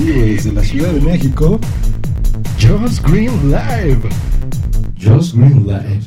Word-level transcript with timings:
Vivo 0.00 0.22
desde 0.22 0.52
la 0.52 0.62
Ciudad 0.62 0.92
de 0.92 1.00
México, 1.00 1.60
Just 2.58 3.06
Green 3.06 3.50
Live. 3.50 4.08
Just 4.98 5.34
Green 5.34 5.66
Live. 5.66 6.00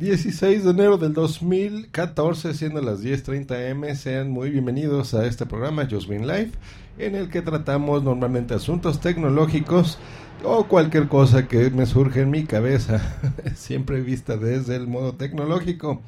16 0.00 0.64
de 0.64 0.70
enero 0.70 0.98
del 0.98 1.12
2014, 1.12 2.52
siendo 2.52 2.82
las 2.82 3.02
10.30 3.02 3.70
am, 3.70 3.94
sean 3.94 4.30
muy 4.30 4.50
bienvenidos 4.50 5.14
a 5.14 5.24
este 5.24 5.46
programa 5.46 5.86
Just 5.88 6.08
Green 6.08 6.26
Live, 6.26 6.50
en 6.98 7.14
el 7.14 7.30
que 7.30 7.42
tratamos 7.42 8.02
normalmente 8.02 8.54
asuntos 8.54 9.00
tecnológicos 9.00 9.98
o 10.42 10.64
cualquier 10.64 11.06
cosa 11.06 11.46
que 11.46 11.70
me 11.70 11.86
surge 11.86 12.22
en 12.22 12.30
mi 12.30 12.44
cabeza, 12.44 13.00
siempre 13.54 14.00
vista 14.00 14.36
desde 14.36 14.74
el 14.74 14.88
modo 14.88 15.14
tecnológico. 15.14 16.02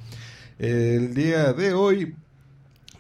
El 0.59 1.15
día 1.15 1.53
de 1.53 1.75
hoy 1.75 2.15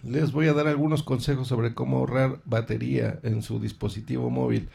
les 0.09 0.33
voy 0.33 0.49
a 0.49 0.53
dar 0.53 0.69
algunos 0.69 1.03
consejos 1.03 1.49
sobre 1.49 1.75
cómo 1.75 1.99
ahorrar 1.99 2.41
batería 2.45 3.19
en 3.23 3.43
su 3.43 3.59
dispositivo 3.61 4.31
móvil, 4.31 4.69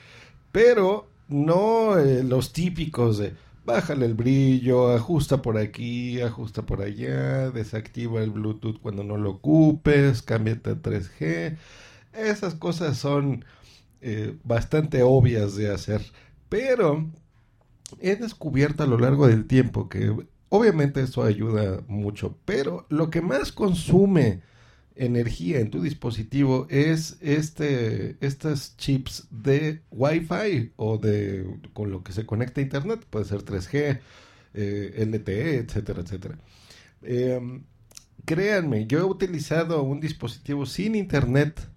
pero 0.52 1.08
no 1.28 1.98
eh, 1.98 2.24
los 2.24 2.54
típicos 2.54 3.18
de 3.18 3.34
bájale 3.66 4.06
el 4.06 4.16
brillo, 4.16 4.92
ajusta 4.94 5.42
por 5.42 5.58
aquí, 5.58 6.20
ajusta 6.22 6.64
por 6.64 6.82
allá, 6.82 7.52
desactiva 7.52 8.22
el 8.22 8.32
Bluetooth 8.32 8.80
cuando 8.82 9.04
no 9.04 9.18
lo 9.18 9.32
ocupes, 9.32 10.22
cámbiate 10.22 10.72
a 10.72 10.76
3G. 10.76 11.58
Esas 12.14 12.56
cosas 12.56 12.98
son 12.98 13.46
eh, 14.02 14.36
bastante 14.44 15.04
obvias 15.04 15.56
de 15.56 15.72
hacer, 15.72 16.02
pero 16.50 17.08
he 18.00 18.16
descubierto 18.16 18.84
a 18.84 18.88
lo 18.88 18.98
largo 18.98 19.28
del 19.28 19.46
tiempo 19.46 19.90
que 19.90 20.16
obviamente 20.50 21.02
eso 21.02 21.24
ayuda 21.24 21.82
mucho, 21.88 22.36
pero 22.46 22.86
lo 22.90 23.10
que 23.10 23.22
más 23.22 23.52
consume 23.52 24.42
energía 24.96 25.60
en 25.60 25.72
tu 25.72 25.82
dispositivo 25.82 26.68
es 26.70 27.18
este 27.22 28.18
estas 28.22 28.76
chips 28.78 29.28
de 29.32 29.82
Wi-Fi 29.92 30.74
o 30.76 30.98
de 30.98 31.46
con 31.74 31.92
lo 31.92 32.04
que 32.04 32.14
se 32.14 32.26
conecta 32.26 32.62
a 32.62 32.64
internet, 32.64 33.06
puede 33.10 33.26
ser 33.26 33.44
3G, 33.44 34.00
eh, 34.54 35.06
LTE, 35.08 35.58
etcétera, 35.58 36.02
etcétera. 36.02 36.38
Eh, 37.04 37.62
créanme, 38.26 38.88
yo 38.88 39.00
he 39.00 39.04
utilizado 39.04 39.84
un 39.84 40.00
dispositivo 40.00 40.66
sin 40.66 40.96
internet 40.96 41.70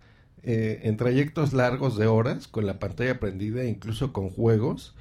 eh, 0.42 0.80
en 0.82 0.96
trayectos 0.96 1.52
largos 1.54 1.96
de 1.96 2.06
horas, 2.06 2.48
con 2.48 2.66
la 2.66 2.78
pantalla 2.78 3.18
prendida, 3.18 3.64
incluso 3.64 4.12
con 4.12 4.28
juegos, 4.28 4.94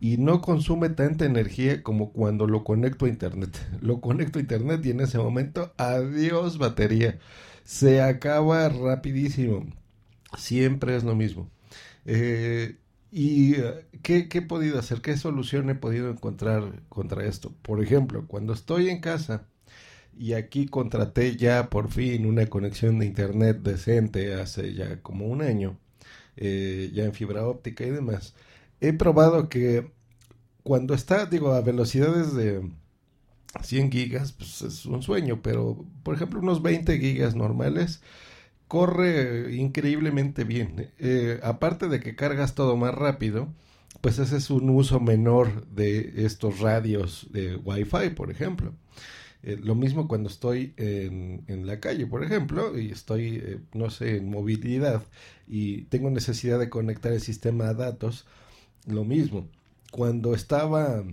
y 0.00 0.18
no 0.18 0.40
consume 0.42 0.90
tanta 0.90 1.24
energía 1.24 1.82
como 1.82 2.12
cuando 2.12 2.46
lo 2.46 2.64
conecto 2.64 3.06
a 3.06 3.08
internet. 3.08 3.56
Lo 3.80 4.00
conecto 4.00 4.38
a 4.38 4.42
internet 4.42 4.84
y 4.84 4.90
en 4.90 5.00
ese 5.00 5.18
momento, 5.18 5.72
adiós 5.78 6.58
batería 6.58 7.18
se 7.66 8.00
acaba 8.00 8.68
rapidísimo. 8.68 9.66
Siempre 10.38 10.96
es 10.96 11.04
lo 11.04 11.14
mismo. 11.16 11.50
Eh, 12.06 12.76
¿Y 13.10 13.54
eh, 13.56 13.86
¿qué, 14.02 14.28
¿qué, 14.28 14.38
he 14.38 14.42
podido 14.42 14.78
hacer? 14.78 15.02
¿Qué 15.02 15.16
solución 15.16 15.70
he 15.70 15.74
podido 15.74 16.10
encontrar 16.10 16.82
contra 16.88 17.26
esto? 17.26 17.54
Por 17.62 17.82
ejemplo, 17.82 18.26
cuando 18.28 18.52
estoy 18.54 18.88
en 18.90 19.00
casa 19.00 19.46
y 20.18 20.34
aquí 20.34 20.66
contraté 20.66 21.36
ya 21.36 21.70
por 21.70 21.90
fin 21.90 22.26
una 22.26 22.46
conexión 22.46 22.98
de 22.98 23.06
internet 23.06 23.58
decente 23.62 24.34
hace 24.34 24.74
ya 24.74 25.02
como 25.02 25.26
un 25.26 25.42
año, 25.42 25.78
eh, 26.36 26.90
ya 26.94 27.04
en 27.04 27.14
fibra 27.14 27.46
óptica 27.46 27.84
y 27.84 27.90
demás, 27.90 28.34
he 28.80 28.92
probado 28.92 29.48
que 29.48 29.90
cuando 30.62 30.94
está, 30.94 31.26
digo, 31.26 31.52
a 31.52 31.60
velocidades 31.60 32.34
de 32.34 32.68
100 33.62 33.92
gigas, 33.92 34.32
pues 34.32 34.62
es 34.62 34.86
un 34.86 35.02
sueño, 35.02 35.40
pero 35.42 35.84
por 36.02 36.14
ejemplo 36.14 36.40
unos 36.40 36.62
20 36.62 36.98
gigas 36.98 37.34
normales 37.34 38.02
corre 38.68 39.54
increíblemente 39.54 40.44
bien. 40.44 40.90
Eh, 40.98 41.40
aparte 41.42 41.88
de 41.88 42.00
que 42.00 42.16
cargas 42.16 42.54
todo 42.54 42.76
más 42.76 42.94
rápido, 42.94 43.48
pues 44.00 44.18
ese 44.18 44.36
es 44.36 44.50
un 44.50 44.70
uso 44.70 45.00
menor 45.00 45.66
de 45.68 46.24
estos 46.26 46.60
radios 46.60 47.28
de 47.32 47.56
Wi-Fi, 47.56 48.10
por 48.14 48.30
ejemplo. 48.30 48.74
Eh, 49.42 49.58
lo 49.62 49.74
mismo 49.74 50.08
cuando 50.08 50.28
estoy 50.28 50.74
en, 50.76 51.66
la 51.66 51.78
calle, 51.80 52.06
por 52.06 52.24
ejemplo, 52.24 52.78
y 52.78 52.90
estoy, 52.90 53.36
eh, 53.44 53.60
no 53.74 53.90
sé, 53.90 54.16
en 54.16 54.30
movilidad 54.30 55.04
y 55.46 55.82
tengo 55.82 56.10
necesidad 56.10 56.58
de 56.58 56.70
conectar 56.70 57.12
el 57.12 57.20
sistema 57.20 57.68
a 57.68 57.74
datos, 57.74 58.26
lo 58.86 59.04
mismo. 59.04 59.48
Cuando 59.90 60.34
estaba 60.34 61.04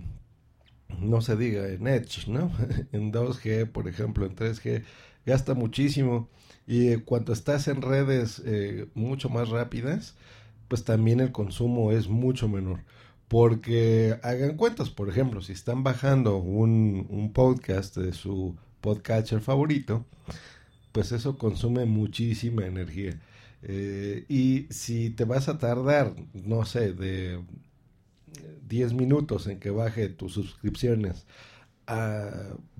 no 1.00 1.20
se 1.20 1.36
diga 1.36 1.68
en 1.68 1.86
Edge, 1.86 2.28
¿no? 2.28 2.50
en 2.92 3.12
2G, 3.12 3.70
por 3.70 3.88
ejemplo, 3.88 4.26
en 4.26 4.34
3G, 4.36 4.84
gasta 5.26 5.54
muchísimo. 5.54 6.28
Y 6.66 6.96
cuando 6.96 7.32
estás 7.32 7.68
en 7.68 7.82
redes 7.82 8.42
eh, 8.44 8.86
mucho 8.94 9.28
más 9.28 9.50
rápidas, 9.50 10.14
pues 10.68 10.84
también 10.84 11.20
el 11.20 11.32
consumo 11.32 11.92
es 11.92 12.08
mucho 12.08 12.48
menor. 12.48 12.80
Porque 13.28 14.18
hagan 14.22 14.56
cuentas, 14.56 14.90
por 14.90 15.08
ejemplo, 15.08 15.40
si 15.42 15.52
están 15.52 15.82
bajando 15.82 16.36
un, 16.36 17.06
un 17.10 17.32
podcast 17.32 17.96
de 17.96 18.12
su 18.12 18.56
podcatcher 18.80 19.40
favorito, 19.40 20.04
pues 20.92 21.12
eso 21.12 21.36
consume 21.38 21.84
muchísima 21.86 22.66
energía. 22.66 23.18
Eh, 23.66 24.26
y 24.28 24.66
si 24.70 25.10
te 25.10 25.24
vas 25.24 25.48
a 25.48 25.58
tardar, 25.58 26.14
no 26.34 26.66
sé, 26.66 26.92
de 26.92 27.40
10 28.68 28.92
minutos 28.92 29.46
en 29.46 29.58
que 29.58 29.70
baje 29.70 30.08
tus 30.08 30.34
suscripciones 30.34 31.26
a 31.86 32.30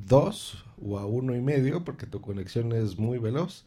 2 0.05 0.65
o 0.83 0.99
a 0.99 1.07
uno 1.07 1.35
y 1.35 1.41
medio, 1.41 1.85
porque 1.85 2.07
tu 2.07 2.21
conexión 2.21 2.73
es 2.73 2.99
muy 2.99 3.19
veloz, 3.19 3.65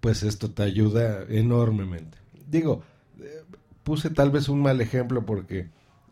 pues 0.00 0.22
esto 0.22 0.50
te 0.50 0.62
ayuda 0.62 1.24
enormemente. 1.28 2.16
Digo, 2.50 2.82
eh, 3.20 3.42
puse 3.82 4.10
tal 4.10 4.30
vez 4.30 4.48
un 4.48 4.62
mal 4.62 4.80
ejemplo 4.80 5.26
porque 5.26 5.68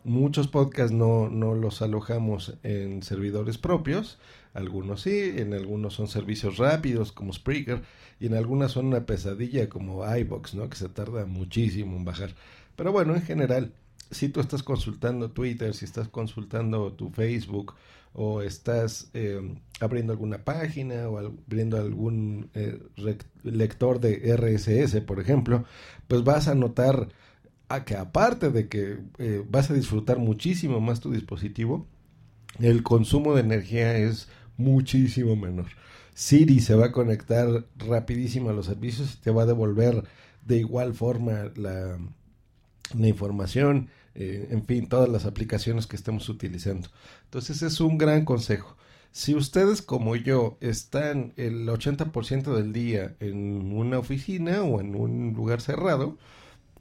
muchos 0.07 0.47
podcasts 0.47 0.95
no, 0.95 1.29
no 1.29 1.53
los 1.53 1.81
alojamos 1.81 2.53
en 2.63 3.03
servidores 3.03 3.57
propios, 3.57 4.17
algunos 4.53 5.01
sí, 5.01 5.33
en 5.35 5.53
algunos 5.53 5.95
son 5.95 6.07
servicios 6.07 6.57
rápidos 6.57 7.11
como 7.11 7.33
Spreaker 7.33 7.83
y 8.19 8.27
en 8.27 8.33
algunas 8.33 8.71
son 8.71 8.87
una 8.87 9.05
pesadilla 9.05 9.69
como 9.69 10.03
iBox, 10.15 10.55
¿no? 10.55 10.69
Que 10.69 10.77
se 10.77 10.89
tarda 10.89 11.25
muchísimo 11.25 11.97
en 11.97 12.05
bajar. 12.05 12.33
Pero 12.77 12.91
bueno, 12.91 13.15
en 13.15 13.21
general, 13.21 13.73
si 14.09 14.29
tú 14.29 14.39
estás 14.39 14.63
consultando 14.63 15.31
Twitter, 15.31 15.73
si 15.73 15.83
estás 15.83 16.07
consultando 16.07 16.93
tu 16.93 17.09
Facebook 17.09 17.75
o 18.13 18.41
estás 18.41 19.11
eh, 19.13 19.57
abriendo 19.81 20.13
alguna 20.13 20.43
página 20.43 21.09
o 21.09 21.17
abriendo 21.17 21.77
algún 21.77 22.49
eh, 22.53 22.79
lector 23.43 23.99
de 23.99 24.35
RSS, 24.35 25.01
por 25.01 25.19
ejemplo, 25.19 25.65
pues 26.07 26.23
vas 26.23 26.47
a 26.47 26.55
notar 26.55 27.09
a 27.69 27.83
que 27.85 27.95
aparte 27.95 28.49
de 28.49 28.67
que 28.67 28.99
eh, 29.17 29.43
vas 29.49 29.69
a 29.69 29.73
disfrutar 29.73 30.19
muchísimo 30.19 30.79
más 30.79 30.99
tu 30.99 31.11
dispositivo, 31.11 31.85
el 32.59 32.83
consumo 32.83 33.35
de 33.35 33.41
energía 33.41 33.97
es 33.97 34.29
muchísimo 34.57 35.35
menor. 35.35 35.67
Siri 36.13 36.59
se 36.59 36.75
va 36.75 36.87
a 36.87 36.91
conectar 36.91 37.65
rapidísimo 37.77 38.49
a 38.49 38.53
los 38.53 38.65
servicios 38.65 39.13
y 39.13 39.21
te 39.21 39.31
va 39.31 39.43
a 39.43 39.45
devolver 39.47 40.03
de 40.45 40.57
igual 40.57 40.93
forma 40.93 41.51
la, 41.55 41.99
la 42.97 43.07
información, 43.07 43.89
eh, 44.15 44.47
en 44.51 44.65
fin, 44.65 44.87
todas 44.87 45.09
las 45.09 45.25
aplicaciones 45.25 45.85
que 45.87 45.95
estemos 45.95 46.27
utilizando. 46.29 46.89
Entonces 47.25 47.61
es 47.61 47.79
un 47.81 47.97
gran 47.97 48.25
consejo. 48.25 48.77
Si 49.11 49.35
ustedes 49.35 49.81
como 49.81 50.15
yo 50.15 50.57
están 50.61 51.33
el 51.37 51.67
80% 51.67 52.55
del 52.55 52.73
día 52.73 53.15
en 53.19 53.71
una 53.73 53.99
oficina 53.99 54.63
o 54.63 54.79
en 54.79 54.95
un 54.95 55.33
lugar 55.33 55.61
cerrado, 55.61 56.17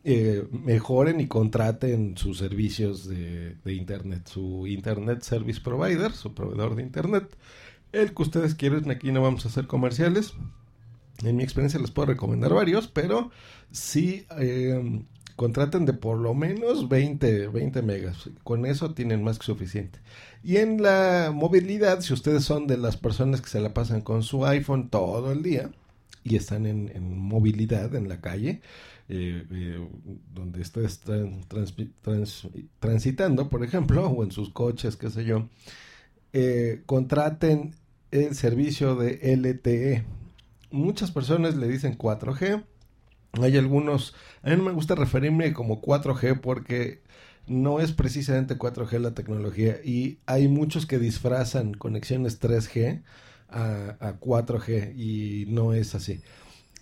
eh, 0.08 0.46
mejoren 0.52 1.18
y 1.20 1.26
contraten 1.26 2.16
sus 2.16 2.38
servicios 2.38 3.08
de, 3.08 3.56
Internet, 3.66 4.28
su 4.28 4.68
Internet 4.68 5.22
Service 5.22 5.60
Provider, 5.60 6.12
su 6.12 6.32
proveedor 6.32 6.76
de 6.76 6.82
Internet. 6.84 7.36
El 7.90 8.14
que 8.14 8.22
ustedes 8.22 8.54
quieren, 8.54 8.88
aquí 8.88 9.10
no 9.10 9.20
vamos 9.22 9.44
a 9.44 9.48
hacer 9.48 9.66
comerciales. 9.66 10.34
En 11.24 11.34
mi 11.34 11.42
experiencia 11.42 11.80
les 11.80 11.90
puedo 11.90 12.06
recomendar 12.06 12.54
varios, 12.54 12.86
pero 12.86 13.32
sí 13.72 14.26
eh, 14.38 15.02
contraten 15.34 15.86
de 15.86 15.92
por 15.92 16.18
lo 16.18 16.34
menos 16.34 16.88
20, 16.88 17.48
20 17.48 17.82
megas. 17.82 18.30
Con 18.44 18.64
eso 18.64 18.94
tienen 18.94 19.24
más 19.24 19.40
que 19.40 19.46
suficiente. 19.46 19.98
Y 20.44 20.58
en 20.58 20.82
la 20.82 21.32
movilidad, 21.34 22.00
si 22.00 22.12
ustedes 22.12 22.44
son 22.44 22.68
de 22.68 22.78
las 22.78 22.96
personas 22.96 23.40
que 23.40 23.50
se 23.50 23.60
la 23.60 23.74
pasan 23.74 24.02
con 24.02 24.22
su 24.22 24.46
iPhone 24.46 24.88
todo 24.88 25.32
el 25.32 25.42
día 25.42 25.72
y 26.22 26.36
están 26.36 26.64
en, 26.66 27.18
movilidad 27.18 27.94
en 27.96 28.08
la 28.08 28.20
calle, 28.20 28.60
eh, 29.08 29.46
eh, 29.50 29.88
donde 30.34 30.62
estés 30.62 31.00
transitando, 32.80 33.48
por 33.48 33.64
ejemplo, 33.64 34.06
o 34.08 34.24
en 34.24 34.32
sus 34.32 34.50
coches, 34.50 34.96
qué 34.96 35.10
sé 35.10 35.24
yo, 35.24 35.48
eh, 36.32 36.82
contraten 36.86 37.74
el 38.10 38.34
servicio 38.34 38.96
de 38.96 39.20
LTE. 39.36 40.04
Muchas 40.70 41.10
personas 41.10 41.56
le 41.56 41.68
dicen 41.68 41.96
4G. 41.96 42.64
Hay 43.40 43.56
algunos, 43.56 44.14
a 44.42 44.50
mí 44.50 44.56
no 44.56 44.64
me 44.64 44.72
gusta 44.72 44.94
referirme 44.94 45.52
como 45.52 45.80
4G 45.80 46.40
porque 46.40 47.02
no 47.46 47.80
es 47.80 47.92
precisamente 47.92 48.58
4G 48.58 48.98
la 48.98 49.14
tecnología 49.14 49.76
y 49.84 50.18
hay 50.26 50.48
muchos 50.48 50.86
que 50.86 50.98
disfrazan 50.98 51.74
conexiones 51.74 52.40
3G 52.40 53.02
a, 53.48 54.14
4G 54.20 54.96
y 54.96 55.46
no 55.48 55.72
es 55.72 55.94
así. 55.94 56.20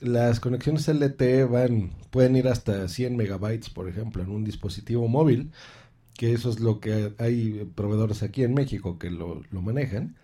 Las 0.01 0.41
conexiones 0.41 0.89
LTE 0.89 1.45
van, 1.45 1.93
pueden 2.11 2.37
ir 2.37 2.49
hasta 2.49 2.89
100 2.89 3.17
megabytes, 3.17 3.71
por 3.71 3.89
ejemplo, 3.89 4.23
en 4.23 4.31
un 4.31 4.45
dispositivo 4.45 5.09
móvil, 5.09 5.51
que 6.17 6.33
eso 6.33 6.51
es 6.51 6.61
lo 6.61 6.81
que 6.81 7.15
hay 7.19 7.71
proveedores 7.75 8.23
aquí 8.23 8.45
en 8.45 8.55
México 8.55 8.99
que 8.99 9.11
lo, 9.11 9.43
manejan. 9.53 10.17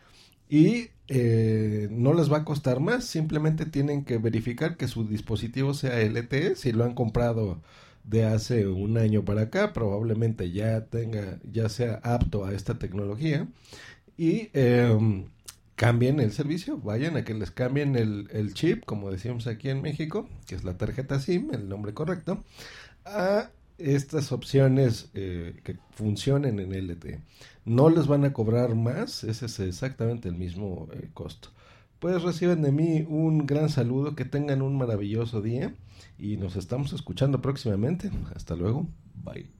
Y 0.48 0.88
eh, 1.08 1.88
no 1.90 2.12
les 2.14 2.30
va 2.32 2.38
a 2.38 2.44
costar 2.44 2.80
más, 2.80 3.04
simplemente 3.04 3.66
tienen 3.66 4.04
que 4.04 4.18
verificar 4.18 4.76
que 4.76 4.88
su 4.88 5.06
dispositivo 5.06 5.74
sea 5.74 6.00
LTE, 6.00 6.56
si 6.56 6.72
lo 6.72 6.84
han 6.84 6.94
comprado 6.94 7.62
de 8.04 8.24
hace 8.24 8.66
un 8.66 8.98
año 8.98 9.24
para 9.24 9.42
acá, 9.42 9.72
probablemente 9.72 10.50
ya 10.50 10.86
tenga, 10.86 11.38
ya 11.50 11.68
sea 11.68 12.00
apto 12.02 12.44
a 12.44 12.54
esta 12.54 12.78
tecnología. 12.78 13.48
Y 14.16 14.50
em, 14.52 15.26
cambien 15.80 16.20
el 16.20 16.30
servicio, 16.30 16.76
vayan 16.76 17.16
a 17.16 17.24
que 17.24 17.32
les 17.32 17.50
cambien 17.50 17.96
el, 17.96 18.52
chip, 18.52 18.84
como 18.84 19.10
decíamos 19.10 19.46
aquí 19.46 19.70
en 19.70 19.80
México, 19.80 20.28
que 20.46 20.54
es 20.54 20.62
la 20.62 20.76
tarjeta 20.76 21.18
SIM, 21.18 21.54
el 21.54 21.70
nombre 21.70 21.94
correcto, 21.94 22.44
a 23.06 23.48
estas 23.78 24.30
opciones 24.30 25.08
eh, 25.14 25.58
que 25.64 25.78
funcionen 25.92 26.60
en 26.60 26.86
LTE. 26.86 27.22
No 27.64 27.88
les 27.88 28.08
van 28.08 28.26
a 28.26 28.34
cobrar 28.34 28.74
más, 28.74 29.24
ese 29.24 29.46
es 29.46 29.58
exactamente 29.58 30.28
el 30.28 30.34
mismo 30.34 30.86
eh, 30.92 31.08
costo. 31.14 31.48
Pues 31.98 32.20
reciben 32.20 32.60
de 32.60 32.72
mí 32.72 33.06
un 33.08 33.46
gran 33.46 33.70
saludo, 33.70 34.14
que 34.14 34.26
tengan 34.26 34.60
un 34.60 34.76
maravilloso 34.76 35.40
día 35.40 35.74
y 36.18 36.36
nos 36.36 36.56
estamos 36.56 36.92
escuchando 36.92 37.40
próximamente. 37.40 38.10
Hasta 38.34 38.54
luego, 38.54 38.86
bye. 39.14 39.59